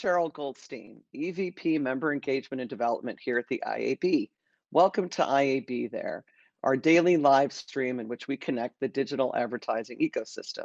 [0.00, 4.30] Cheryl Goldstein, EVP Member Engagement and Development here at the IAB.
[4.72, 6.24] Welcome to IAB there,
[6.62, 10.64] our daily live stream in which we connect the digital advertising ecosystem.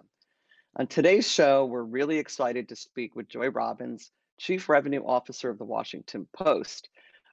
[0.78, 4.10] On today's show, we're really excited to speak with Joy Robbins,
[4.40, 6.88] Chief Revenue Officer of the Washington Post.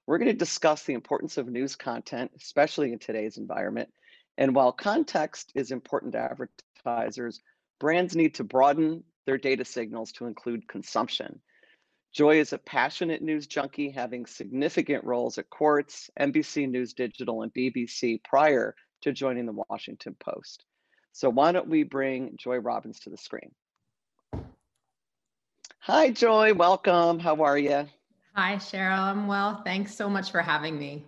[0.08, 3.90] We're going to discuss the importance of news content, especially in today's environment.
[4.38, 6.18] And while context is important to
[6.84, 7.40] advertisers,
[7.78, 11.40] brands need to broaden their data signals to include consumption.
[12.12, 17.52] Joy is a passionate news junkie, having significant roles at Quartz, NBC News Digital, and
[17.54, 20.66] BBC prior to joining the Washington Post.
[21.12, 23.50] So why don't we bring Joy Robbins to the screen?
[25.78, 26.52] Hi, Joy.
[26.52, 27.18] Welcome.
[27.18, 27.88] How are you?
[28.34, 28.98] Hi, Cheryl.
[28.98, 29.62] I'm well.
[29.64, 31.06] Thanks so much for having me.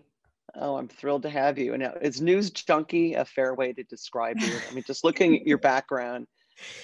[0.55, 1.75] Oh, I'm thrilled to have you.
[1.75, 4.53] And is news junkie a fair way to describe you?
[4.71, 6.29] I mean, just looking at your background,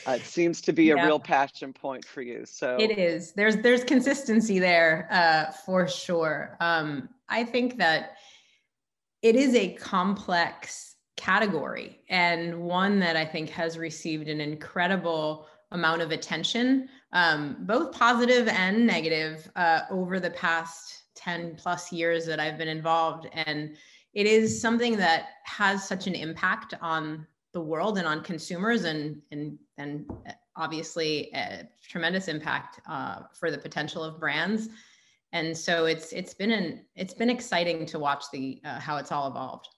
[0.06, 1.06] uh, it seems to be a yeah.
[1.06, 2.44] real passion point for you.
[2.44, 3.32] So it is.
[3.32, 6.56] There's there's consistency there uh, for sure.
[6.60, 8.16] Um, I think that
[9.22, 16.02] it is a complex category and one that I think has received an incredible amount
[16.02, 22.40] of attention, um, both positive and negative, uh, over the past 10 plus years that
[22.40, 23.28] I've been involved.
[23.34, 23.76] And
[24.14, 29.20] it is something that has such an impact on the world and on consumers and
[29.30, 30.10] and and
[30.56, 34.68] obviously a tremendous impact uh, for the potential of brands.
[35.32, 39.12] And so it's it's been an it's been exciting to watch the uh, how it's
[39.12, 39.68] all evolved.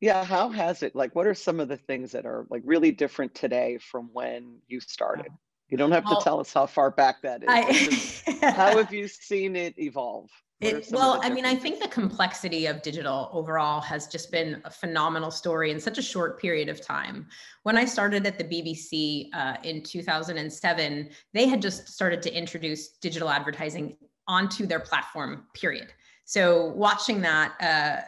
[0.00, 2.92] Yeah how has it like what are some of the things that are like really
[2.92, 5.32] different today from when you started?
[5.68, 7.48] You don't have to tell us how far back that is.
[7.48, 12.64] I, how have you seen it evolve it, well, I mean, I think the complexity
[12.64, 16.80] of digital overall has just been a phenomenal story in such a short period of
[16.80, 17.26] time.
[17.64, 22.88] When I started at the BBC uh, in 2007, they had just started to introduce
[22.88, 23.98] digital advertising
[24.28, 25.46] onto their platform.
[25.52, 25.92] Period.
[26.24, 28.06] So watching that uh,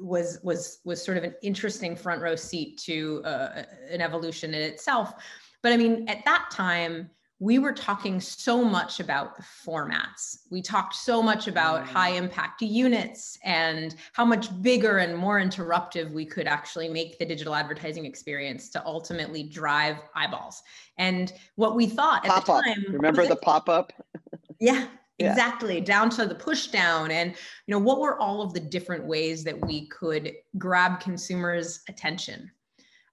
[0.00, 4.62] was was was sort of an interesting front row seat to uh, an evolution in
[4.62, 5.14] itself.
[5.60, 7.10] But I mean, at that time,
[7.40, 10.38] we were talking so much about the formats.
[10.50, 11.86] We talked so much about mm.
[11.86, 17.24] high impact units and how much bigger and more interruptive we could actually make the
[17.24, 20.62] digital advertising experience to ultimately drive eyeballs.
[20.96, 23.92] And what we thought pop at the time remember the pop up?
[24.60, 24.86] yeah,
[25.18, 29.04] exactly down to the push down and you know what were all of the different
[29.04, 32.50] ways that we could grab consumers attention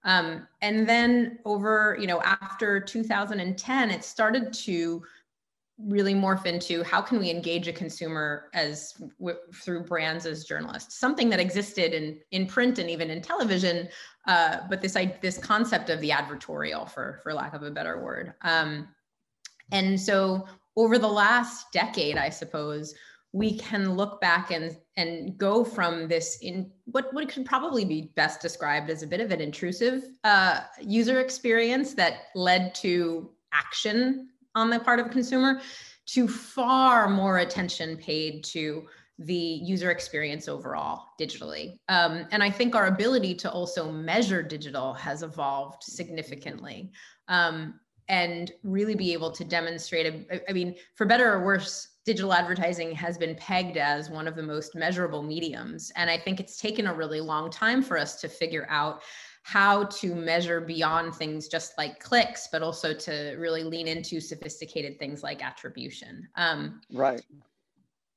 [0.03, 5.03] um, and then over, you know, after 2010, it started to
[5.77, 10.99] really morph into how can we engage a consumer as w- through brands as journalists?
[10.99, 13.89] Something that existed in in print and even in television
[14.27, 18.03] uh, but this I, this concept of the advertorial for for lack of a better
[18.03, 18.33] word.
[18.43, 18.89] Um,
[19.71, 22.93] and so over the last decade i suppose
[23.33, 28.11] we can look back and and go from this in what what could probably be
[28.15, 34.29] best described as a bit of an intrusive uh, user experience that led to action
[34.55, 35.61] on the part of consumer
[36.05, 38.85] to far more attention paid to
[39.19, 41.77] the user experience overall digitally.
[41.87, 46.91] Um, and I think our ability to also measure digital has evolved significantly.
[47.27, 52.33] Um, and really be able to demonstrate, a, I mean, for better or worse, digital
[52.33, 55.91] advertising has been pegged as one of the most measurable mediums.
[55.95, 59.01] And I think it's taken a really long time for us to figure out
[59.43, 64.99] how to measure beyond things just like clicks, but also to really lean into sophisticated
[64.99, 66.27] things like attribution.
[66.35, 67.21] Um, right.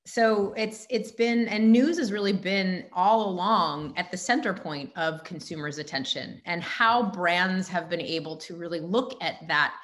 [0.07, 4.93] So it's it's been and news has really been all along at the center point
[4.97, 9.75] of consumers' attention and how brands have been able to really look at that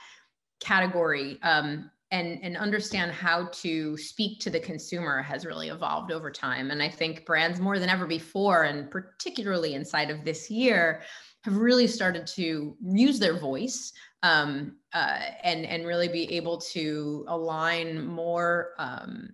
[0.60, 6.31] category um, and and understand how to speak to the consumer has really evolved over
[6.31, 6.71] time.
[6.71, 11.03] And i think brands more than ever before and particularly inside of this year
[11.44, 17.24] have really started to use their voice um, uh, and and really be able to
[17.28, 19.30] align more um,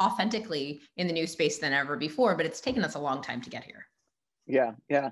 [0.00, 2.36] authentically in the new space than ever before.
[2.36, 3.86] But it's taken us a long time to get here.
[4.46, 5.10] Yeah yeah.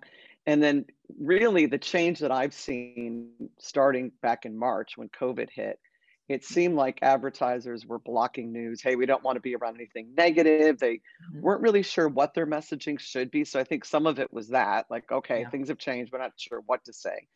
[0.48, 0.84] And then
[1.18, 5.78] really the change that i've seen starting back in march when covid hit
[6.28, 8.82] it seemed like advertisers were blocking news.
[8.82, 10.78] Hey, we don't want to be around anything negative.
[10.78, 11.40] They mm-hmm.
[11.40, 13.44] weren't really sure what their messaging should be.
[13.44, 15.50] So I think some of it was that, like, okay, yeah.
[15.50, 17.28] things have changed, we're not sure what to say.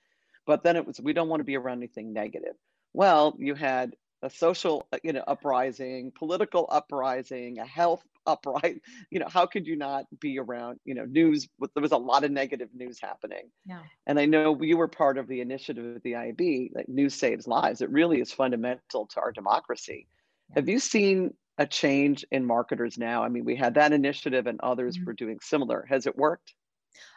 [0.47, 2.55] But then it was, we don't want to be around anything negative.
[2.93, 8.81] Well, you had a social, uh, you know, uprising, political uprising, a health upright
[9.11, 12.25] you know how could you not be around you know news there was a lot
[12.25, 16.03] of negative news happening yeah and i know you were part of the initiative of
[16.03, 20.07] the iab like news saves lives it really is fundamental to our democracy
[20.55, 23.23] Have you seen a change in marketers now?
[23.23, 25.05] I mean, we had that initiative and others mm-hmm.
[25.05, 25.87] were doing similar.
[25.89, 26.55] Has it worked?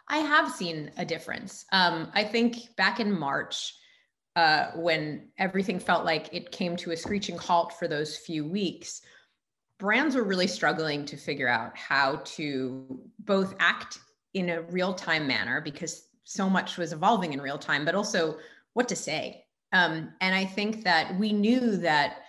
[0.09, 1.65] I have seen a difference.
[1.71, 3.73] Um, I think back in March,
[4.35, 9.01] uh, when everything felt like it came to a screeching halt for those few weeks,
[9.83, 13.99] brands were really struggling to figure out how to both act
[14.33, 18.37] in a real time manner because so much was evolving in real time, but also
[18.75, 19.43] what to say.
[19.73, 22.19] Um, and I think that we knew that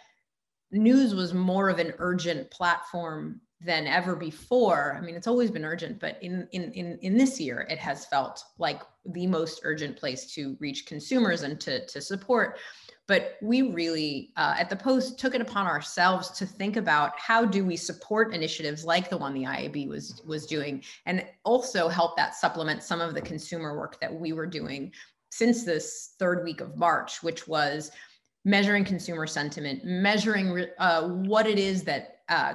[0.73, 4.97] news was more of an urgent platform than ever before.
[4.99, 8.05] I mean, it's always been urgent, but in in in in this year, it has
[8.07, 12.59] felt like the most urgent place to reach consumers and to to support.
[13.07, 17.45] But we really, uh, at the Post, took it upon ourselves to think about how
[17.45, 22.17] do we support initiatives like the one the IAB was was doing, and also help
[22.17, 24.91] that supplement some of the consumer work that we were doing
[25.31, 27.91] since this third week of March, which was
[28.45, 32.55] measuring consumer sentiment, measuring uh, what it is that uh,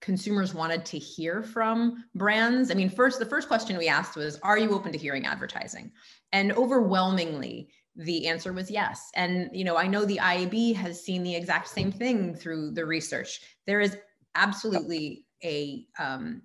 [0.00, 2.70] consumers wanted to hear from brands.
[2.70, 5.92] I mean, first, the first question we asked was, Are you open to hearing advertising?
[6.32, 9.10] And overwhelmingly, the answer was yes.
[9.14, 12.86] And, you know, I know the IAB has seen the exact same thing through the
[12.86, 13.40] research.
[13.66, 13.96] There is
[14.36, 16.42] absolutely a um,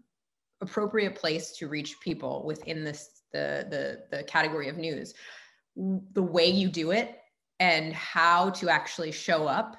[0.62, 5.16] appropriate place to reach people within this the the the category of news
[5.76, 7.18] the way you do it
[7.60, 9.76] and how to actually show up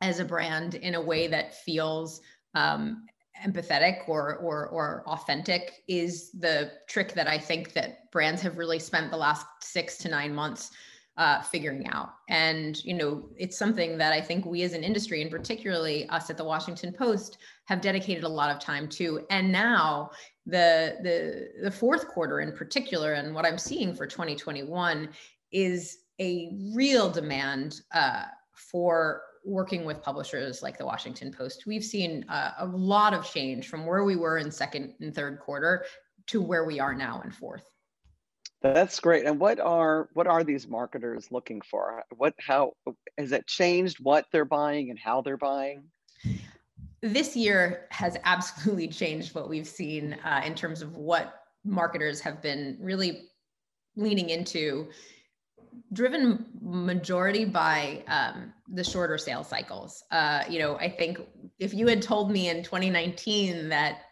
[0.00, 2.20] as a brand in a way that feels
[2.54, 3.04] um,
[3.44, 8.78] empathetic or, or or authentic is the trick that I think that brands have really
[8.78, 10.70] spent the last six to nine months
[11.16, 12.14] uh, figuring out.
[12.28, 16.30] And you know, it's something that I think we as an industry, and particularly us
[16.30, 19.26] at the Washington Post, have dedicated a lot of time to.
[19.30, 20.10] And now
[20.46, 25.08] the the the fourth quarter in particular, and what I'm seeing for 2021
[25.52, 31.64] is a real demand uh, for working with publishers like the Washington Post.
[31.66, 35.38] We've seen uh, a lot of change from where we were in second and third
[35.40, 35.84] quarter
[36.26, 37.70] to where we are now in fourth.
[38.62, 39.24] That's great.
[39.24, 42.02] And what are what are these marketers looking for?
[42.16, 42.72] What how
[43.16, 45.84] has it changed what they're buying and how they're buying?
[47.00, 52.42] This year has absolutely changed what we've seen uh, in terms of what marketers have
[52.42, 53.28] been really
[53.96, 54.88] leaning into
[55.92, 60.04] driven majority by um, the shorter sales cycles.
[60.10, 61.18] Uh, you know, I think
[61.58, 64.02] if you had told me in 2019 that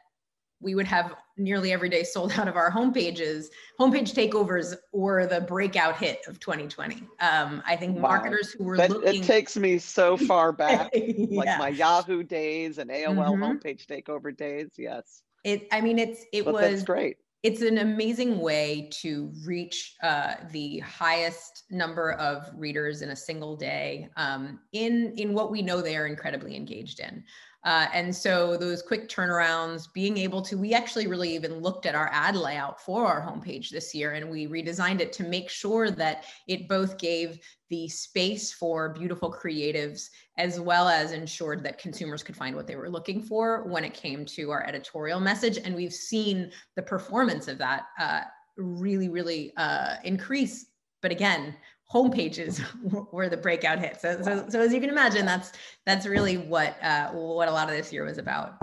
[0.61, 3.47] we would have nearly every day sold out of our homepages,
[3.79, 6.97] homepage takeovers were the breakout hit of 2020.
[7.21, 8.03] Um, I think wow.
[8.03, 9.23] marketers who were that, looking.
[9.23, 11.27] It takes me so far back, yeah.
[11.31, 13.43] like my Yahoo days and AOL mm-hmm.
[13.45, 14.71] homepage takeover days.
[14.77, 15.23] Yes.
[15.45, 15.69] It.
[15.71, 20.81] I mean, it's it but was great it's an amazing way to reach uh, the
[20.81, 25.97] highest number of readers in a single day um, in in what we know they
[25.97, 27.23] are incredibly engaged in.
[27.65, 31.95] Uh, and so those quick turnarounds, being able to, we actually really even looked at
[31.95, 35.91] our ad layout for our homepage this year and we redesigned it to make sure
[35.91, 40.09] that it both gave the space for beautiful creatives
[40.39, 43.93] as well as ensured that consumers could find what they were looking for when it
[43.93, 45.59] came to our editorial message.
[45.63, 48.21] And we've seen the performance of that uh,
[48.57, 50.67] really, really uh, increase.
[51.03, 51.55] But again,
[51.93, 52.63] homepages
[53.13, 54.03] were the breakout hits.
[54.03, 55.53] So, so, so, as you can imagine, that's
[55.87, 58.55] that's really what uh, what a lot of this year was about.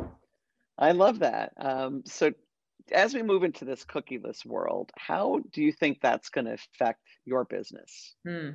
[0.77, 1.53] I love that.
[1.57, 2.31] Um, so
[2.91, 6.99] as we move into this cookieless world, how do you think that's going to affect
[7.25, 8.15] your business?
[8.27, 8.49] Hmm.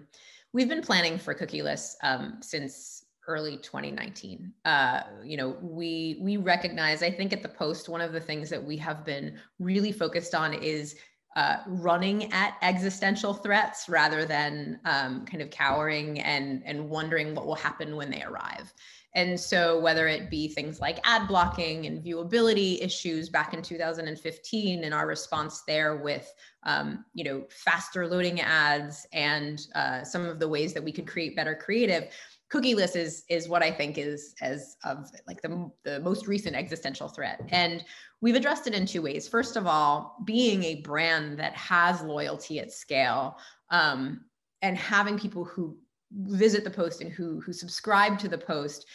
[0.52, 7.02] We've been planning for cookieless um, since early 2019 uh, you know we we recognize
[7.02, 10.35] i think at the post one of the things that we have been really focused
[10.35, 10.97] on is
[11.37, 17.46] uh, running at existential threats rather than um, kind of cowering and and wondering what
[17.46, 18.72] will happen when they arrive.
[19.14, 24.84] And so, whether it be things like ad blocking and viewability issues back in 2015,
[24.84, 26.32] and our response there with,
[26.62, 31.08] um, you know, faster loading ads and uh, some of the ways that we could
[31.08, 32.08] create better creative,
[32.52, 37.09] cookieless is is what I think is as of like the the most recent existential
[37.09, 37.40] threat.
[37.50, 37.85] And
[38.21, 39.28] we've addressed it in two ways.
[39.28, 43.38] First of all, being a brand that has loyalty at scale,
[43.71, 44.25] um,
[44.62, 45.76] and having people who
[46.12, 48.87] visit the post and who who subscribe to the post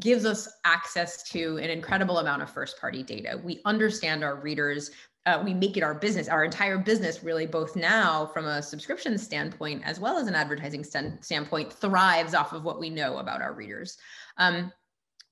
[0.00, 3.40] gives us access to an incredible amount of first party data.
[3.42, 4.90] We understand our readers
[5.28, 9.18] uh, we make it our business, our entire business really both now from a subscription
[9.18, 13.42] standpoint as well as an advertising st- standpoint thrives off of what we know about
[13.42, 13.98] our readers.
[14.38, 14.72] Um,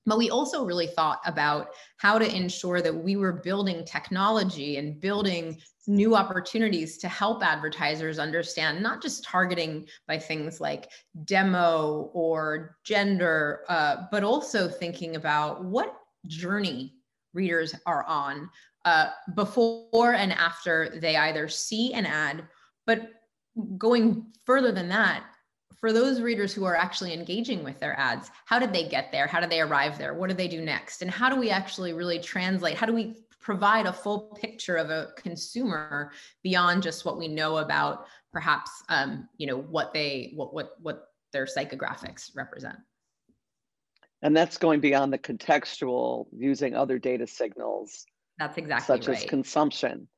[0.04, 5.00] but we also really thought about how to ensure that we were building technology and
[5.00, 10.90] building new opportunities to help advertisers understand not just targeting by things like
[11.24, 16.92] demo or gender, uh, but also thinking about what journey
[17.32, 18.50] readers are on
[18.86, 22.44] uh, before and after they either see an ad,
[22.86, 23.10] but
[23.76, 25.24] going further than that,
[25.78, 29.26] for those readers who are actually engaging with their ads, how did they get there?
[29.26, 30.14] How did they arrive there?
[30.14, 31.02] What do they do next?
[31.02, 32.76] And how do we actually really translate?
[32.76, 36.12] How do we provide a full picture of a consumer
[36.42, 41.08] beyond just what we know about perhaps um, you know what they what what what
[41.32, 42.76] their psychographics represent?
[44.22, 48.06] And that's going beyond the contextual, using other data signals.
[48.38, 49.18] That's exactly such right.
[49.18, 50.08] as consumption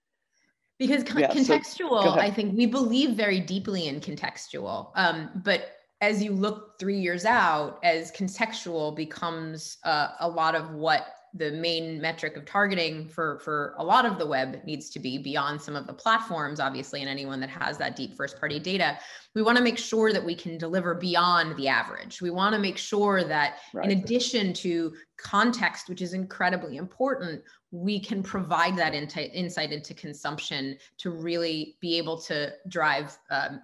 [0.79, 5.73] because con- yeah, contextual so, i think we believe very deeply in contextual um, but
[6.01, 11.51] as you look three years out as contextual becomes uh, a lot of what the
[11.53, 15.61] main metric of targeting for for a lot of the web needs to be beyond
[15.61, 18.99] some of the platforms obviously and anyone that has that deep first party data
[19.35, 22.59] we want to make sure that we can deliver beyond the average we want to
[22.59, 23.91] make sure that right.
[23.91, 30.79] in addition to context which is incredibly important we can provide that insight into consumption
[30.97, 33.61] to really be able to drive um,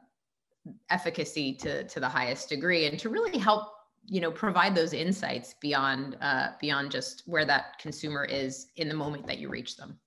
[0.91, 3.69] efficacy to, to the highest degree and to really help
[4.07, 8.95] you know provide those insights beyond uh, beyond just where that consumer is in the
[8.95, 9.99] moment that you reach them.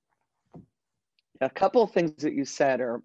[1.42, 3.02] A couple of things that you said are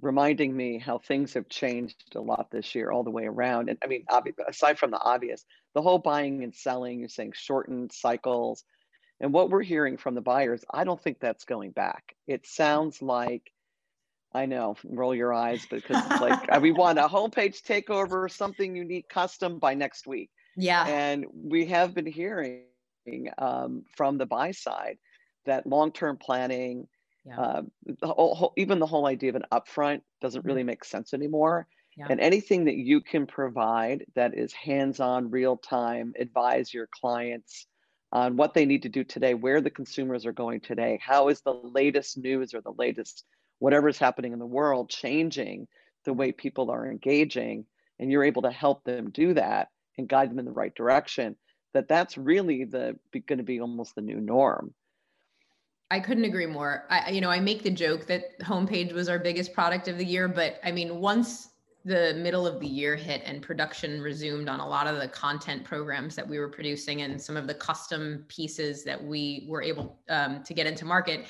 [0.00, 3.68] reminding me how things have changed a lot this year all the way around.
[3.68, 4.04] And i mean
[4.48, 8.64] aside from the obvious the whole buying and selling you're saying shortened cycles
[9.24, 13.02] and what we're hearing from the buyers i don't think that's going back it sounds
[13.02, 13.50] like
[14.34, 18.74] I know, roll your eyes because it's like uh, we want a homepage takeover, something
[18.74, 20.30] unique, custom by next week.
[20.56, 20.84] Yeah.
[20.86, 22.64] And we have been hearing
[23.38, 24.98] um, from the buy side
[25.46, 26.88] that long-term planning,
[27.24, 27.40] yeah.
[27.40, 27.62] uh,
[28.00, 30.48] the whole, even the whole idea of an upfront doesn't mm-hmm.
[30.48, 31.68] really make sense anymore.
[31.96, 32.06] Yeah.
[32.10, 37.68] And anything that you can provide that is hands-on, real-time, advise your clients
[38.14, 41.40] on what they need to do today, where the consumers are going today, how is
[41.40, 43.24] the latest news or the latest
[43.58, 45.66] whatever's happening in the world changing
[46.04, 47.66] the way people are engaging
[47.98, 49.68] and you're able to help them do that
[49.98, 51.36] and guide them in the right direction
[51.72, 54.74] that that's really the going to be almost the new norm
[55.90, 56.86] I couldn't agree more.
[56.90, 60.04] I, you know, I make the joke that homepage was our biggest product of the
[60.04, 61.50] year, but I mean, once
[61.84, 65.64] the middle of the year hit and production resumed on a lot of the content
[65.64, 69.98] programs that we were producing and some of the custom pieces that we were able
[70.08, 71.26] um, to get into market,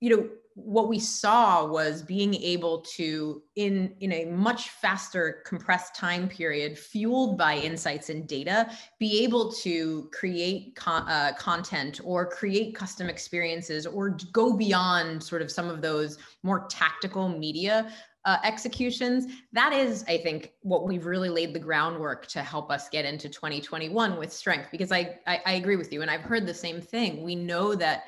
[0.00, 5.94] you know, what we saw was being able to in in a much faster compressed
[5.94, 12.26] time period fueled by insights and data be able to create con- uh, content or
[12.26, 17.90] create custom experiences or go beyond sort of some of those more tactical media
[18.24, 19.26] uh, executions.
[19.52, 23.28] That is i think what we've really laid the groundwork to help us get into
[23.28, 26.80] 2021 with strength because I, I i agree with you and i've heard the same
[26.80, 27.22] thing.
[27.22, 28.04] We know that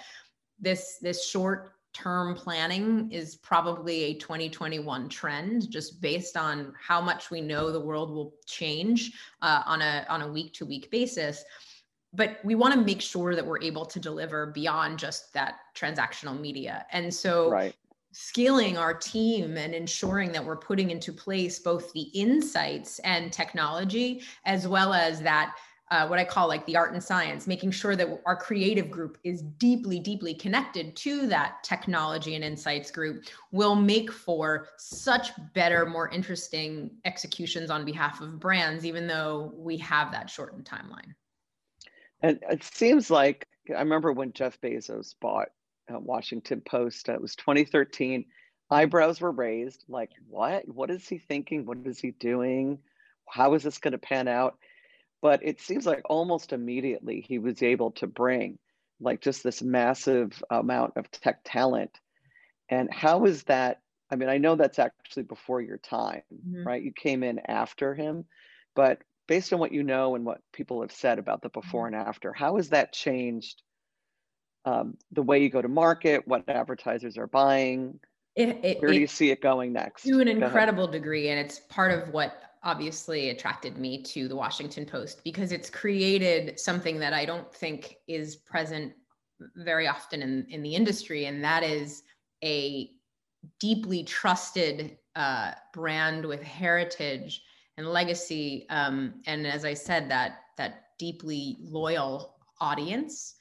[0.61, 7.31] this this short term planning is probably a 2021 trend just based on how much
[7.31, 11.45] we know the world will change uh, on a on a week to week basis.
[12.15, 16.39] But we want to make sure that we're able to deliver beyond just that transactional
[16.39, 16.87] media.
[16.93, 17.75] And so right.
[18.13, 24.23] Scaling our team and ensuring that we're putting into place both the insights and technology
[24.45, 25.55] as well as that
[25.93, 29.19] uh, what I call like the art and science, making sure that our creative group
[29.25, 35.85] is deeply, deeply connected to that technology and insights group will make for such better,
[35.85, 41.13] more interesting executions on behalf of brands, even though we have that shortened timeline.
[42.23, 45.51] And it seems like I remember when Jeff Bezos bought
[45.93, 48.25] uh, Washington Post, it was 2013.
[48.71, 50.67] Eyebrows were raised like, what?
[50.67, 51.67] What is he thinking?
[51.67, 52.79] What is he doing?
[53.29, 54.57] How is this going to pan out?
[55.23, 58.59] but it seems like almost immediately he was able to bring
[59.01, 61.91] like just this massive amount of tech talent
[62.69, 63.81] and how is that
[64.11, 66.67] i mean i know that's actually before your time mm-hmm.
[66.67, 68.25] right you came in after him
[68.75, 71.95] but based on what you know and what people have said about the before mm-hmm.
[71.95, 73.63] and after how has that changed
[74.65, 77.99] um, the way you go to market what advertisers are buying.
[78.35, 80.05] It, it, where do you see it going next?
[80.05, 84.87] to an incredible degree and it's part of what obviously attracted me to the Washington
[84.87, 88.93] Post because it's created something that I don't think is present
[89.57, 92.05] very often in, in the industry, and that is
[92.45, 92.91] a
[93.59, 97.43] deeply trusted uh, brand with heritage
[97.77, 98.67] and legacy.
[98.71, 103.35] Um, and as I said, that that deeply loyal audience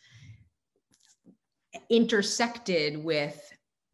[1.89, 3.51] intersected with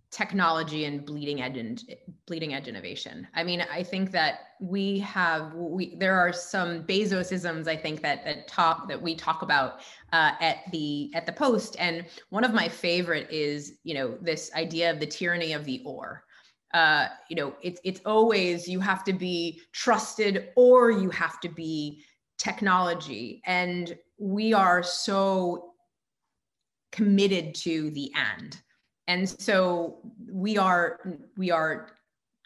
[0.10, 1.84] technology and bleeding edge and
[2.26, 3.28] bleeding edge innovation.
[3.36, 8.24] I mean, I think that we have we there are some Bezosisms I think that
[8.24, 9.82] that talk that we talk about
[10.14, 14.52] uh, at the at the post, and one of my favorite is you know this
[14.56, 16.24] idea of the tyranny of the or.
[16.74, 21.50] Uh, you know, it's it's always you have to be trusted or you have to
[21.50, 22.04] be
[22.38, 25.74] technology, and we are so
[26.92, 28.62] committed to the end.
[29.08, 31.00] And so we are
[31.38, 31.92] we are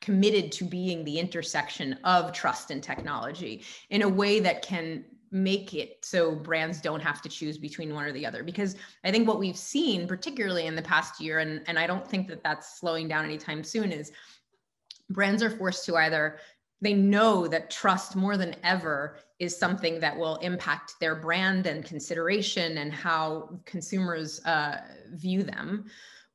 [0.01, 5.73] committed to being the intersection of trust and technology in a way that can make
[5.73, 8.43] it so brands don't have to choose between one or the other.
[8.43, 12.07] Because i think what we've seen particularly in the past year and, and i don't
[12.07, 14.11] think that that's slowing down anytime soon is
[15.11, 16.39] brands are forced to either
[16.81, 21.85] they know that trust more than ever is something that will impact their brand and
[21.85, 24.81] consideration and how consumers uh,
[25.13, 25.85] view them.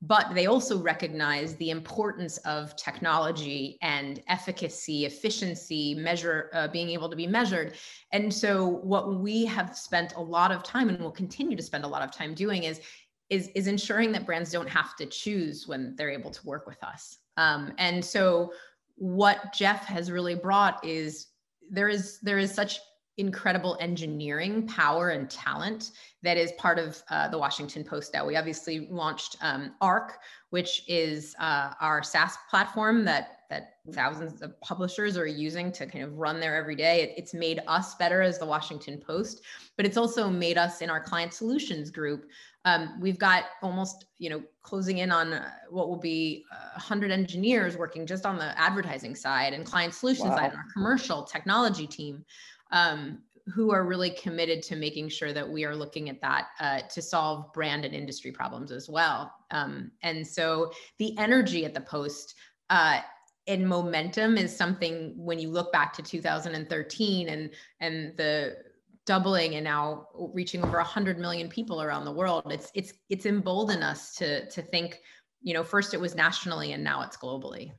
[0.02, 7.08] But they also recognize the importance of technology and efficacy efficiency measure uh, being able
[7.08, 7.74] to be measured.
[8.12, 11.84] And so what we have spent a lot of time and will continue to spend
[11.84, 12.80] a lot of time doing is
[13.28, 16.80] is, is ensuring that brands don't have to choose when they're able to work with
[16.84, 17.18] us.
[17.36, 18.52] Um, and so
[18.96, 21.26] what jeff has really brought is
[21.70, 22.78] there is there is such
[23.18, 25.92] incredible engineering power and talent
[26.22, 28.26] that is part of uh, the Washington Post now.
[28.26, 30.18] We obviously launched um, ARC,
[30.50, 36.02] which is uh, our SaaS platform that that thousands of publishers are using to kind
[36.02, 37.02] of run there every day.
[37.02, 39.42] It, it's made us better as the Washington Post,
[39.76, 42.26] but it's also made us in our client solutions group.
[42.64, 47.76] Um, we've got almost, you know, closing in on uh, what will be 100 engineers
[47.76, 50.36] working just on the advertising side and client solutions wow.
[50.36, 52.24] side, and our commercial technology team
[52.70, 53.18] um,
[53.54, 57.00] who are really committed to making sure that we are looking at that uh, to
[57.00, 59.32] solve brand and industry problems as well.
[59.52, 62.34] Um, and so the energy at the Post
[62.70, 63.00] uh,
[63.46, 68.56] and momentum is something when you look back to 2013 and and the
[69.04, 73.84] doubling and now reaching over 100 million people around the world it's it's it's emboldened
[73.84, 75.00] us to to think
[75.42, 77.70] you know first it was nationally and now it's globally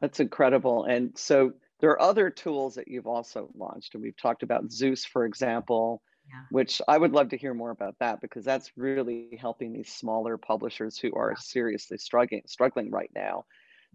[0.00, 4.42] that's incredible and so there are other tools that you've also launched, and we've talked
[4.42, 6.40] about Zeus, for example, yeah.
[6.50, 10.36] which I would love to hear more about that because that's really helping these smaller
[10.38, 13.44] publishers who are seriously struggling struggling right now.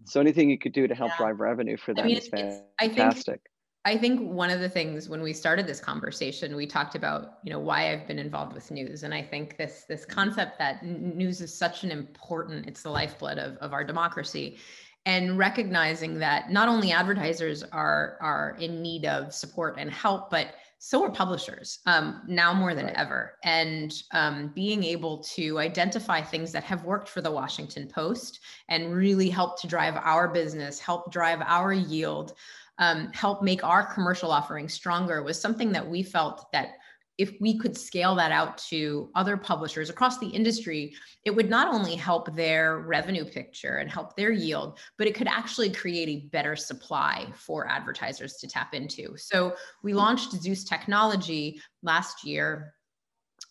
[0.00, 0.06] Mm-hmm.
[0.06, 1.16] So anything you could do to help yeah.
[1.18, 3.40] drive revenue for them I mean, is fantastic.
[3.84, 6.94] I think, I think one of the things when we started this conversation, we talked
[6.94, 9.04] about, you know, why I've been involved with news.
[9.04, 10.12] And I think this this mm-hmm.
[10.12, 14.58] concept that news is such an important, it's the lifeblood of, of our democracy
[15.06, 20.54] and recognizing that not only advertisers are are in need of support and help but
[20.78, 22.94] so are publishers um, now more than right.
[22.96, 28.40] ever and um, being able to identify things that have worked for the washington post
[28.68, 32.34] and really help to drive our business help drive our yield
[32.78, 36.74] um, help make our commercial offering stronger was something that we felt that
[37.20, 40.94] if we could scale that out to other publishers across the industry,
[41.26, 45.28] it would not only help their revenue picture and help their yield, but it could
[45.28, 49.14] actually create a better supply for advertisers to tap into.
[49.18, 52.72] So we launched Zeus technology last year.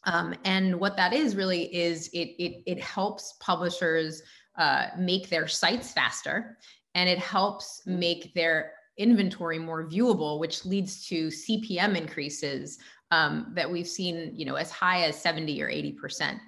[0.06, 4.24] Um, and what that is really is it, it, it helps publishers
[4.58, 6.58] uh, make their sites faster
[6.96, 12.80] and it helps make their inventory more viewable, which leads to CPM increases
[13.12, 16.40] um, that we've seen, you know, as high as 70 or 80%.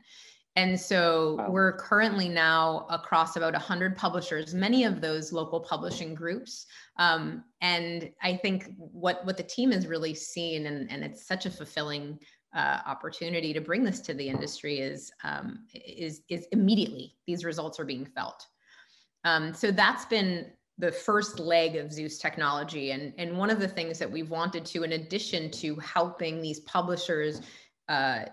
[0.58, 1.50] And so wow.
[1.50, 6.66] we're currently now across about 100 publishers, many of those local publishing groups.
[6.98, 11.46] Um, and I think what, what the team has really seen, and, and it's such
[11.46, 12.20] a fulfilling
[12.54, 17.80] uh, opportunity to bring this to the industry, is, um, is, is immediately these results
[17.80, 18.46] are being felt.
[19.24, 22.90] Um, so that's been the first leg of Zeus technology.
[22.90, 26.60] And, and one of the things that we've wanted to, in addition to helping these
[26.62, 27.42] publishers
[27.88, 28.24] uh,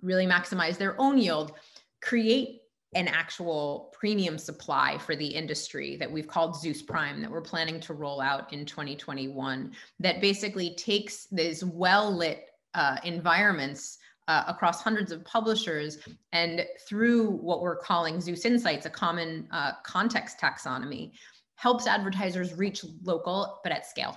[0.00, 1.52] really maximize their own yield,
[2.00, 2.60] create
[2.94, 7.80] an actual premium supply for the industry that we've called Zeus Prime that we're planning
[7.80, 14.82] to roll out in 2021 that basically takes these well lit uh, environments uh, across
[14.82, 15.98] hundreds of publishers
[16.32, 21.12] and through what we're calling Zeus Insights, a common uh, context taxonomy,
[21.56, 24.16] helps advertisers reach local but at scale.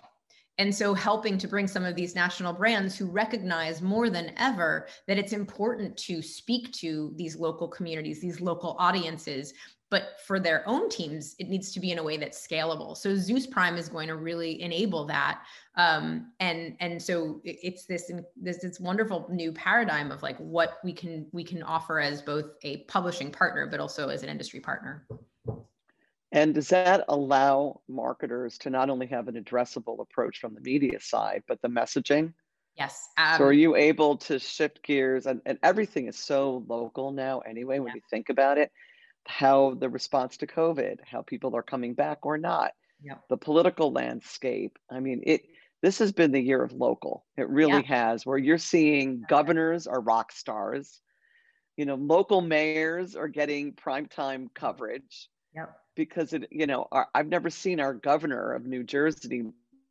[0.57, 4.87] And so helping to bring some of these national brands who recognize more than ever
[5.07, 9.53] that it's important to speak to these local communities, these local audiences
[9.89, 12.95] but for their own teams, it needs to be in a way that's scalable.
[12.95, 15.41] So Zeus Prime is going to really enable that.
[15.75, 20.93] Um, and and so it's this this this wonderful new paradigm of like what we
[20.93, 25.07] can we can offer as both a publishing partner, but also as an industry partner.
[26.31, 30.99] And does that allow marketers to not only have an addressable approach from the media
[30.99, 32.33] side, but the messaging?
[32.77, 33.09] Yes.
[33.17, 35.25] Um, so are you able to shift gears?
[35.25, 37.95] And, and everything is so local now, anyway, when yeah.
[37.95, 38.71] you think about it
[39.27, 43.15] how the response to COVID, how people are coming back or not, yeah.
[43.29, 44.77] the political landscape.
[44.89, 45.43] I mean, it.
[45.81, 47.25] This has been the year of local.
[47.37, 48.09] It really yeah.
[48.09, 50.99] has, where you're seeing governors are rock stars.
[51.77, 55.29] You know, local mayors are getting primetime coverage.
[55.55, 55.73] Yep.
[55.99, 59.43] Because it, you know, our, I've never seen our governor of New Jersey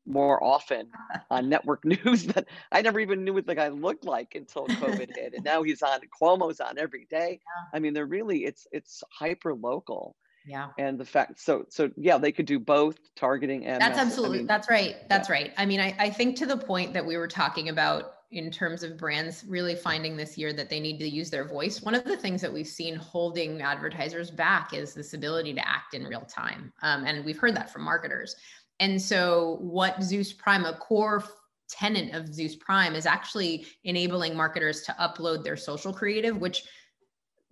[0.07, 0.89] more often
[1.31, 5.15] on network news that I never even knew what the guy looked like until COVID
[5.15, 5.35] hit.
[5.35, 7.41] And now he's on Cuomo's on every day.
[7.43, 7.77] Yeah.
[7.77, 10.17] I mean, they're really it's it's hyper local.
[10.47, 10.69] Yeah.
[10.79, 14.41] And the fact so so yeah, they could do both targeting and that's absolutely I
[14.41, 14.97] mean, that's right.
[15.11, 15.35] That's yeah.
[15.35, 15.53] right.
[15.59, 18.83] I mean, I, I think to the point that we were talking about in terms
[18.83, 21.81] of brands really finding this year that they need to use their voice.
[21.81, 25.95] One of the things that we've seen holding advertisers back is this ability to act
[25.95, 26.73] in real time.
[26.83, 28.37] Um, and we've heard that from marketers.
[28.81, 31.25] And so, what Zeus Prime, a core
[31.69, 36.65] tenant of Zeus Prime, is actually enabling marketers to upload their social creative, which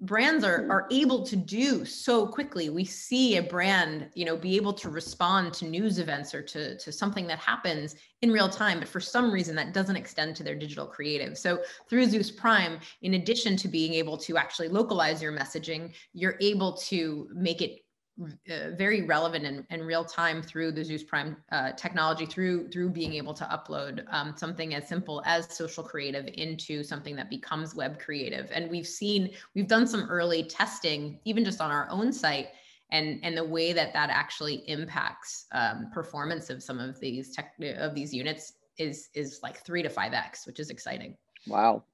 [0.01, 0.71] brands are mm-hmm.
[0.71, 2.69] are able to do so quickly.
[2.69, 6.77] We see a brand you know be able to respond to news events or to
[6.79, 10.43] to something that happens in real time but for some reason that doesn't extend to
[10.43, 11.39] their digital creative.
[11.39, 16.37] So through zeus prime in addition to being able to actually localize your messaging you're
[16.41, 17.86] able to make it
[18.23, 22.89] uh, very relevant and, and real time through the Zeus Prime uh, technology, through through
[22.89, 27.75] being able to upload um, something as simple as social creative into something that becomes
[27.75, 28.51] web creative.
[28.55, 32.49] And we've seen we've done some early testing, even just on our own site,
[32.91, 37.53] and and the way that that actually impacts um, performance of some of these tech
[37.77, 41.17] of these units is is like three to five x, which is exciting.
[41.47, 41.85] Wow.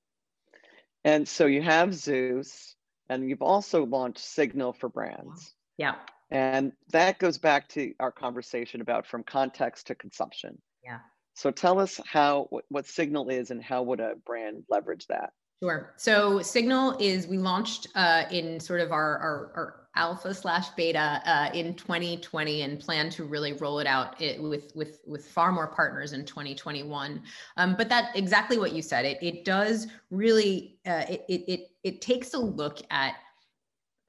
[1.05, 2.77] And so you have Zeus,
[3.09, 5.55] and you've also launched Signal for brands.
[5.79, 5.95] Yeah.
[6.31, 10.57] And that goes back to our conversation about from context to consumption.
[10.83, 10.99] Yeah.
[11.35, 15.33] So tell us how what, Signal is and how would a brand leverage that?
[15.63, 15.93] Sure.
[15.97, 21.21] So Signal is we launched uh, in sort of our, our, our alpha slash beta
[21.25, 25.53] uh, in 2020 and plan to really roll it out it, with with with far
[25.53, 27.23] more partners in 2021.
[27.57, 29.05] Um, but that exactly what you said.
[29.05, 33.15] It it does really uh, it, it it it takes a look at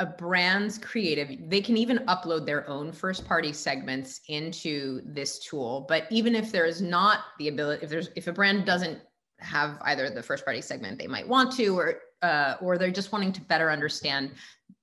[0.04, 5.86] a brand's creative they can even upload their own first party segments into this tool.
[5.88, 9.00] But even if there's not the ability if there's if a brand doesn't
[9.40, 13.14] have either the first party segment they might want to or uh, or they're just
[13.14, 14.32] wanting to better understand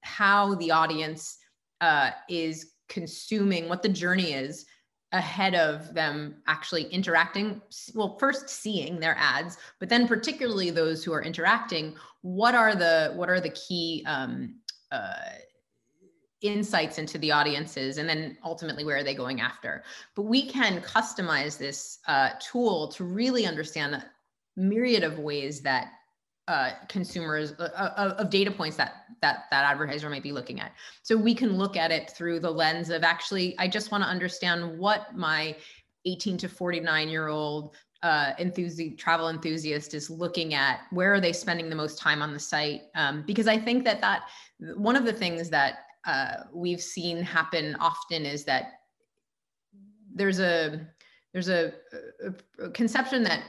[0.00, 1.36] how the audience
[1.82, 4.64] uh, is consuming what the journey is
[5.12, 7.60] ahead of them actually interacting
[7.94, 13.12] well first seeing their ads but then particularly those who are interacting what are the
[13.16, 14.54] what are the key um,
[14.92, 15.14] uh,
[16.42, 19.84] insights into the audiences and then ultimately where are they going after?
[20.14, 24.04] But we can customize this uh, tool to really understand a
[24.56, 25.92] myriad of ways that
[26.48, 30.72] uh, consumers uh, uh of data points that that that advertiser might be looking at.
[31.02, 34.10] So we can look at it through the lens of actually i just want to
[34.10, 35.54] understand what my
[36.06, 41.32] 18 to 49 year old uh, enthusi- travel enthusiast is looking at where are they
[41.32, 44.22] spending the most time on the site um, because i think that that
[44.76, 48.80] one of the things that uh, we've seen happen often is that
[50.14, 50.80] there's a
[51.32, 51.72] there's a,
[52.24, 53.42] a, a, conception that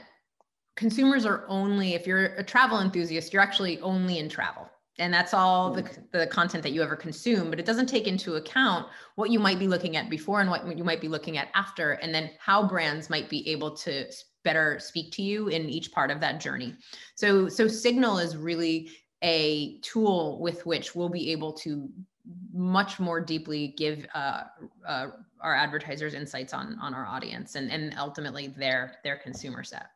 [0.76, 5.32] consumers are only if you're a travel enthusiast you're actually only in travel and that's
[5.32, 6.10] all the, mm.
[6.12, 8.86] the content that you ever consume but it doesn't take into account
[9.16, 11.92] what you might be looking at before and what you might be looking at after
[11.92, 14.04] and then how brands might be able to
[14.44, 16.74] better speak to you in each part of that journey.
[17.14, 18.90] So so signal is really
[19.22, 21.88] a tool with which we'll be able to
[22.52, 24.44] much more deeply give uh,
[24.86, 25.08] uh,
[25.40, 29.86] our advertisers insights on on our audience and and ultimately their their consumer set.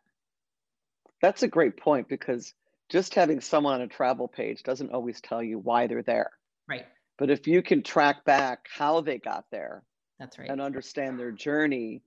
[1.23, 2.55] That's a great point because
[2.89, 6.31] just having someone on a travel page doesn't always tell you why they're there.
[6.69, 6.87] Right.
[7.19, 9.83] But if you can track back how they got there
[10.19, 10.51] that's right.
[10.51, 12.03] and understand their journey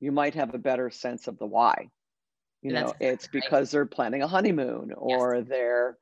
[0.00, 1.88] you might have a better sense of the why
[2.62, 3.70] you know exactly it's because right.
[3.70, 5.46] they're planning a honeymoon or yes.
[5.48, 5.98] they're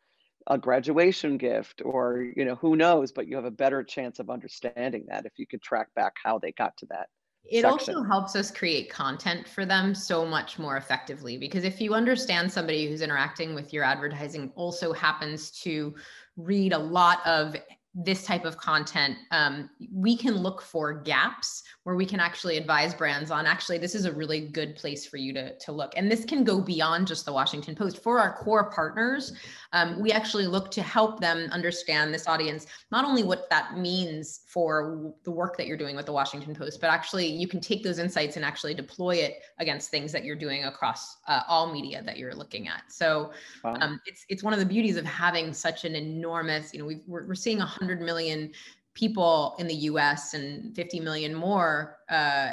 [0.49, 4.31] a graduation gift or you know who knows but you have a better chance of
[4.31, 7.09] understanding that if you could track back how they got to that
[7.49, 7.95] it section.
[7.95, 12.51] also helps us create content for them so much more effectively because if you understand
[12.51, 15.95] somebody who's interacting with your advertising also happens to
[16.37, 17.57] read a lot of
[17.99, 22.93] this type of content, um, we can look for gaps where we can actually advise
[22.93, 25.95] brands on actually, this is a really good place for you to, to look.
[25.97, 28.03] And this can go beyond just the Washington Post.
[28.03, 29.33] For our core partners,
[29.73, 34.41] um, we actually look to help them understand this audience, not only what that means
[34.47, 37.83] for the work that you're doing with the Washington Post, but actually you can take
[37.83, 42.03] those insights and actually deploy it against things that you're doing across uh, all media
[42.03, 42.83] that you're looking at.
[42.89, 43.31] So
[43.65, 46.97] um, it's, it's one of the beauties of having such an enormous, you know, we
[46.97, 48.51] are we're seeing 100 million
[48.95, 52.53] people in the US and 50 million more uh,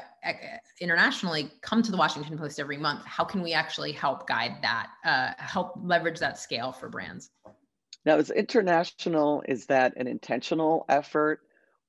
[0.82, 3.06] internationally come to the Washington Post every month.
[3.06, 7.32] How can we actually help guide that, uh, help leverage that scale for brands?
[8.06, 11.40] Now, is international, is that an intentional effort?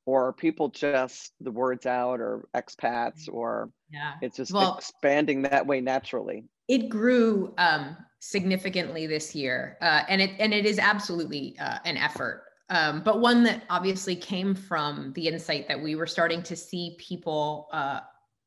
[0.07, 4.13] Or are people just the words out or expats or yeah.
[4.21, 6.45] it's just well, expanding that way naturally?
[6.69, 9.79] It grew um, significantly this year.
[9.81, 14.17] Uh, and it and it is absolutely uh, an effort um, but one that obviously
[14.17, 18.01] came from the insight that we were starting to see people uh,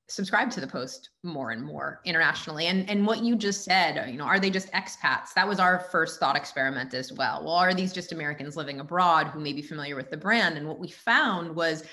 [0.10, 2.68] subscribe to the post more and more internationally.
[2.68, 5.34] And and what you just said you know are they just expats?
[5.36, 7.44] That was our first thought experiment as well.
[7.44, 10.58] Well are these just americans living abroad who may be familiar with the brand?
[10.58, 11.84] And what we found was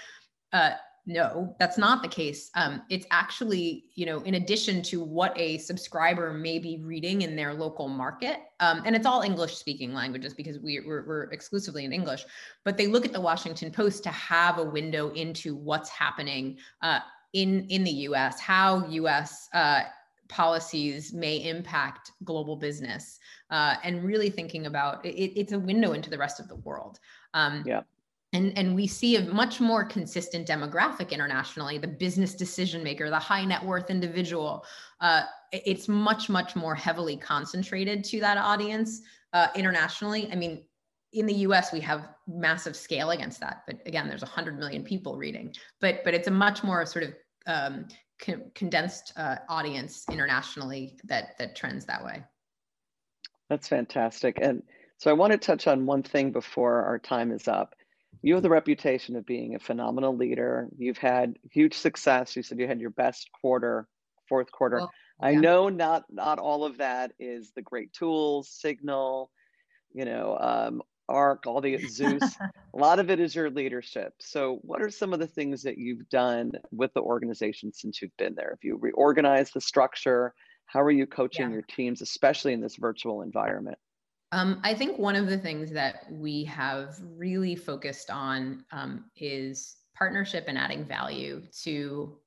[0.53, 0.73] uh,
[1.07, 2.51] no that's not the case.
[2.55, 7.37] Um, it's actually you know in addition to what a subscriber may be reading in
[7.37, 11.85] their local market um, and it's all english speaking languages because we, we're, we're exclusively
[11.85, 12.25] in english
[12.65, 17.01] but they look at the washington post to have a window into what's happening uh,
[17.33, 19.83] in in the us how us uh,
[20.29, 23.19] policies may impact global business
[23.51, 26.99] uh, and really thinking about it, it's a window into the rest of the world.
[27.35, 27.83] Um, yeah
[28.35, 33.19] and, and we see a much more consistent demographic internationally the business decision maker the
[33.19, 34.67] high net worth individual
[35.01, 40.31] uh, it's much much more heavily concentrated to that audience uh, internationally.
[40.31, 40.65] I mean
[41.13, 45.17] in the us we have massive scale against that but again there's 100 million people
[45.17, 45.55] reading.
[45.81, 47.15] But but it's a much more sort of
[47.47, 47.87] um,
[48.21, 52.23] con- condensed uh, audience internationally that that trends that way.
[53.49, 54.39] That's fantastic.
[54.41, 54.63] And
[54.97, 57.75] so i want to touch on one thing before our time is up
[58.25, 60.69] you have the reputation of being a phenomenal leader.
[60.79, 62.35] You've had huge success.
[62.35, 63.87] You said you had your best quarter,
[64.31, 64.79] fourth quarter.
[64.79, 65.27] Well, yeah.
[65.29, 69.31] I know not not all of that is the great tools, Signal,
[69.93, 72.23] you know, um, Arc, all the Zeus.
[72.41, 74.15] a lot of it is your leadership.
[74.21, 78.17] So, what are some of the things that you've done with the organization since you've
[78.17, 78.51] been there?
[78.51, 80.33] Have you reorganized the structure?
[80.65, 81.53] How are you coaching yeah.
[81.53, 83.77] your teams, especially in this virtual environment?
[84.35, 89.77] Um, I think one of the things that we have really focused on um, is
[89.97, 92.19] partnership and adding value to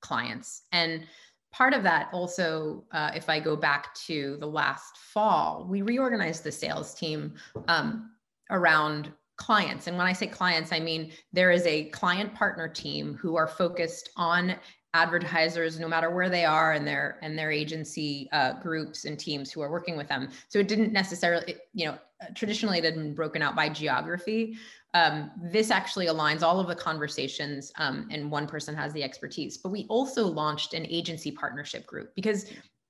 [0.00, 0.62] clients.
[0.70, 1.08] And
[1.52, 6.44] part of that also, uh, if I go back to the last fall, we reorganized
[6.44, 7.34] the sales team
[7.66, 8.12] um,
[8.52, 9.88] around clients.
[9.88, 13.48] And when I say clients, I mean there is a client partner team who are
[13.48, 14.54] focused on
[14.96, 19.52] advertisers no matter where they are and their and their agency uh, groups and teams
[19.52, 20.28] who are working with them.
[20.48, 21.98] So it didn't necessarily you know
[22.34, 24.56] traditionally it had been broken out by geography.
[24.94, 29.58] Um, this actually aligns all of the conversations um, and one person has the expertise.
[29.58, 32.46] But we also launched an agency partnership group because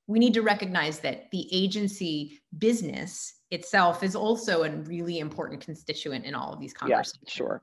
[0.07, 6.25] we need to recognize that the agency business itself is also a really important constituent
[6.25, 7.63] in all of these conversations yeah, sure.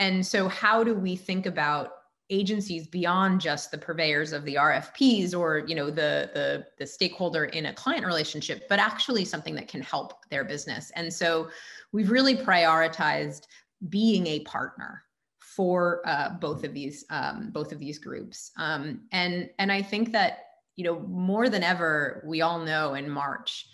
[0.00, 1.90] and so how do we think about
[2.30, 7.46] agencies beyond just the purveyors of the RFPs or you know the, the the stakeholder
[7.46, 10.90] in a client relationship, but actually something that can help their business.
[10.96, 11.48] And so
[11.92, 13.46] we've really prioritized
[13.88, 15.02] being a partner
[15.38, 18.50] for uh, both of these um, both of these groups.
[18.58, 20.38] Um, and and I think that
[20.76, 23.66] you know more than ever, we all know in March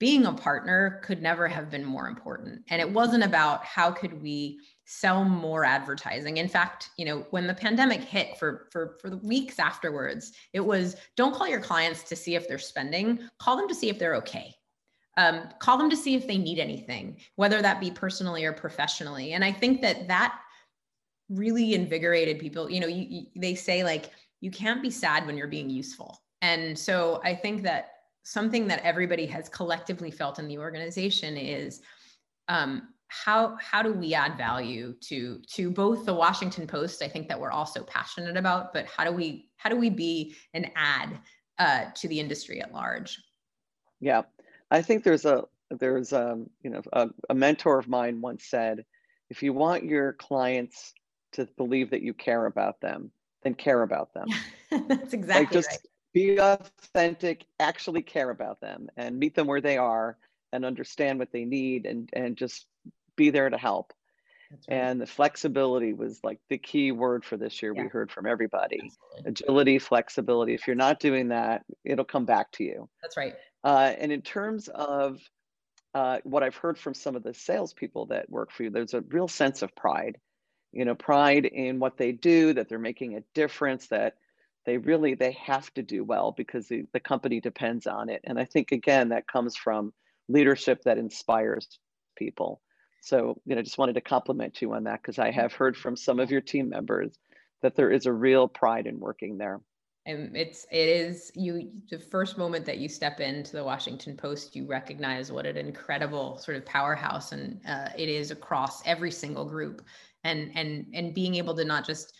[0.00, 2.62] being a partner could never have been more important.
[2.68, 6.36] And it wasn't about how could we sell more advertising.
[6.36, 10.60] In fact, you know, when the pandemic hit for for for the weeks afterwards, it
[10.60, 13.98] was don't call your clients to see if they're spending, call them to see if
[13.98, 14.54] they're okay.
[15.16, 19.32] Um, call them to see if they need anything, whether that be personally or professionally.
[19.32, 20.40] And I think that that
[21.28, 22.68] really invigorated people.
[22.68, 26.20] You know, you, you, they say like you can't be sad when you're being useful.
[26.42, 27.92] And so I think that
[28.24, 31.80] something that everybody has collectively felt in the organization is
[32.48, 37.02] um, how how do we add value to to both the Washington Post?
[37.02, 40.34] I think that we're also passionate about, but how do we how do we be
[40.52, 41.18] an ad
[41.58, 43.18] uh, to the industry at large?
[44.00, 44.22] Yeah,
[44.70, 48.84] I think there's a there's a you know a, a mentor of mine once said,
[49.30, 50.92] if you want your clients
[51.32, 53.10] to believe that you care about them,
[53.42, 54.26] then care about them.
[54.88, 55.78] That's exactly like just right.
[56.12, 60.16] Be authentic, actually care about them, and meet them where they are,
[60.52, 62.66] and understand what they need, and and just
[63.16, 63.92] be there to help.
[64.50, 64.76] Right.
[64.76, 67.72] And the flexibility was like the key word for this year.
[67.74, 67.82] Yeah.
[67.82, 69.30] We heard from everybody Absolutely.
[69.30, 70.54] agility, flexibility.
[70.54, 72.88] If you're not doing that, it'll come back to you.
[73.02, 73.34] That's right.
[73.64, 75.20] Uh, and in terms of
[75.94, 79.00] uh, what I've heard from some of the salespeople that work for you, there's a
[79.00, 80.18] real sense of pride.
[80.72, 84.14] You know, pride in what they do, that they're making a difference, that
[84.66, 88.22] they really they have to do well because the, the company depends on it.
[88.24, 89.92] And I think again that comes from
[90.28, 91.78] leadership that inspires
[92.16, 92.60] people.
[93.04, 95.94] So, you know, just wanted to compliment you on that because I have heard from
[95.94, 97.18] some of your team members
[97.60, 99.60] that there is a real pride in working there.
[100.06, 104.56] And it's it is you the first moment that you step into the Washington Post,
[104.56, 109.46] you recognize what an incredible sort of powerhouse and uh, it is across every single
[109.46, 109.82] group,
[110.24, 112.14] and and and being able to not just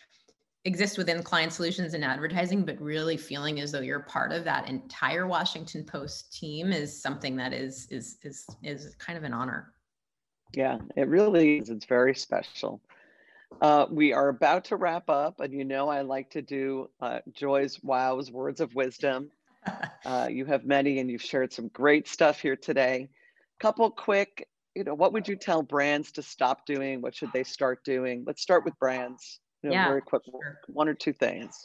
[0.65, 4.67] exist within client solutions and advertising, but really feeling as though you're part of that
[4.67, 9.74] entire Washington Post team is something that is is is is kind of an honor.
[10.53, 11.69] Yeah, it really is.
[11.69, 12.81] It's very special.
[13.61, 17.19] Uh, we are about to wrap up, and you know I like to do uh,
[17.33, 19.31] Joy's Wow's words of wisdom.
[20.05, 23.09] Uh, you have many, and you've shared some great stuff here today.
[23.59, 27.01] Couple quick, you know, what would you tell brands to stop doing?
[27.01, 28.23] What should they start doing?
[28.27, 29.39] Let's start with brands.
[29.63, 30.59] You know, yeah, very quick, sure.
[30.67, 31.57] one or two things.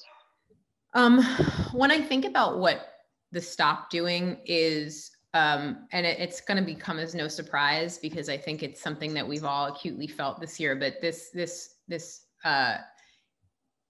[0.95, 1.23] Um,
[1.73, 2.95] when I think about what
[3.33, 8.29] the stop doing is um, and it, it's going to become as no surprise because
[8.29, 10.75] I think it's something that we've all acutely felt this year.
[10.75, 12.79] But this this this uh,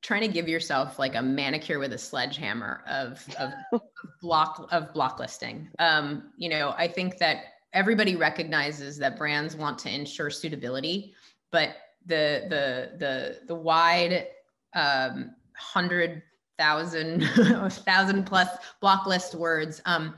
[0.02, 3.82] trying to give yourself like a manicure with a sledgehammer of of, of
[4.20, 5.68] block of block listing.
[5.78, 11.14] Um, you know, I think that everybody recognizes that brands want to ensure suitability,
[11.50, 11.70] but
[12.04, 14.26] the the the the wide
[14.74, 16.22] um, hundred
[16.58, 17.24] thousand
[17.70, 18.48] thousand plus
[18.80, 20.14] block list words um,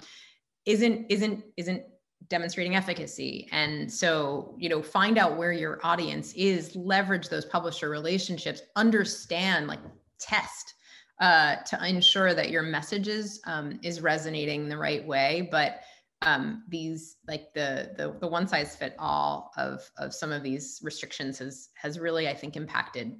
[0.67, 1.83] isn't isn't isn't
[2.29, 3.49] demonstrating efficacy.
[3.53, 9.67] And so you know find out where your audience is leverage those publisher relationships understand
[9.67, 9.81] like
[10.19, 10.75] test
[11.21, 15.49] uh, to ensure that your messages um, is resonating the right way.
[15.51, 15.83] But
[16.23, 20.81] um, these like the, the the one size fit all of of some of these
[20.83, 23.17] restrictions has has really i think impacted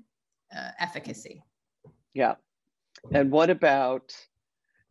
[0.57, 1.43] uh, efficacy.
[2.15, 2.35] Yeah.
[3.13, 4.15] And what about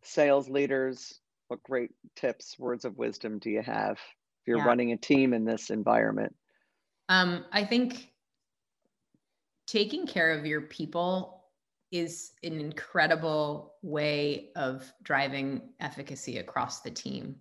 [0.02, 1.21] sales leaders
[1.52, 4.66] what great tips, words of wisdom do you have if you're yeah.
[4.66, 6.34] running a team in this environment?
[7.10, 8.14] Um, I think
[9.68, 11.44] taking care of your people
[11.92, 17.36] is an incredible way of driving efficacy across the team.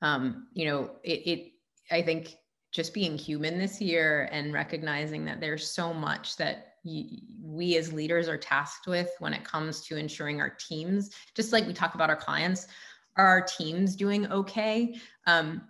[0.00, 1.52] Um, you know, it, it,
[1.90, 2.36] I think
[2.70, 8.28] just being human this year and recognizing that there's so much that we as leaders
[8.28, 12.10] are tasked with when it comes to ensuring our teams, just like we talk about
[12.10, 12.68] our clients,
[13.16, 14.96] are our teams doing okay?
[15.26, 15.62] Um,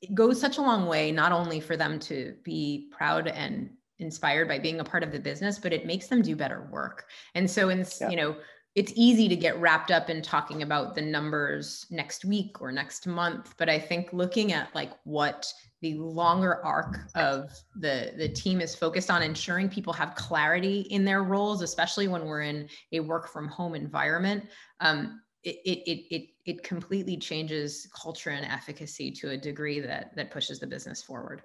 [0.00, 4.48] it goes such a long way, not only for them to be proud and inspired
[4.48, 7.06] by being a part of the business, but it makes them do better work.
[7.34, 8.10] And so, in yeah.
[8.10, 8.36] you know,
[8.74, 13.06] it's easy to get wrapped up in talking about the numbers next week or next
[13.06, 15.46] month but i think looking at like what
[15.80, 21.04] the longer arc of the the team is focused on ensuring people have clarity in
[21.04, 24.44] their roles especially when we're in a work from home environment
[24.80, 30.30] um, it, it, it, it completely changes culture and efficacy to a degree that, that
[30.30, 31.42] pushes the business forward.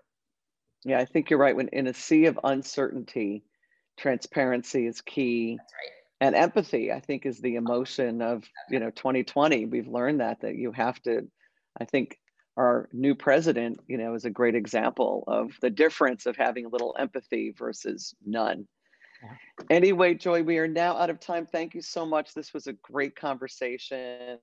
[0.85, 1.55] Yeah, I think you're right.
[1.55, 3.43] When in a sea of uncertainty,
[3.97, 5.57] transparency is key.
[5.59, 5.91] Right.
[6.21, 9.65] And empathy, I think, is the emotion of you know 2020.
[9.65, 11.27] We've learned that that you have to.
[11.79, 12.17] I think
[12.57, 16.69] our new president, you know, is a great example of the difference of having a
[16.69, 18.67] little empathy versus none.
[19.69, 21.45] Anyway, Joy, we are now out of time.
[21.45, 22.33] Thank you so much.
[22.33, 24.37] This was a great conversation.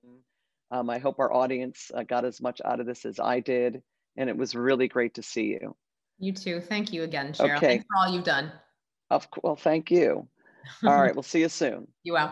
[0.71, 3.81] Um, I hope our audience uh, got as much out of this as I did,
[4.17, 5.75] and it was really great to see you.
[6.19, 6.59] You too.
[6.59, 7.57] Thank you again, Cheryl.
[7.57, 7.67] Okay.
[7.67, 8.51] Thanks for all you've done.
[9.09, 10.27] Of well, thank you.
[10.83, 11.87] All right, we'll see you soon.
[12.03, 12.31] You will.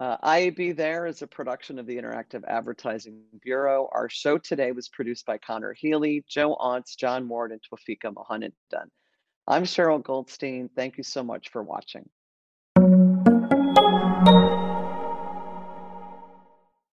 [0.00, 3.88] Uh, IAB There is a production of the Interactive Advertising Bureau.
[3.90, 8.52] Our show today was produced by Connor Healy, Joe Ontz, John Ward, and Twafika Mohanan
[8.70, 8.88] Dunn.
[9.50, 10.68] I'm Cheryl Goldstein.
[10.76, 12.10] Thank you so much for watching.